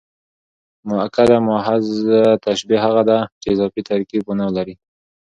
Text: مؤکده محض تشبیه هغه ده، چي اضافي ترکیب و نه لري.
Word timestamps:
مؤکده 0.87 1.37
محض 1.49 1.89
تشبیه 2.45 2.79
هغه 2.85 3.03
ده، 3.09 3.17
چي 3.41 3.47
اضافي 3.55 3.81
ترکیب 3.89 4.23
و 4.29 4.33
نه 4.41 4.47
لري. 4.55 4.75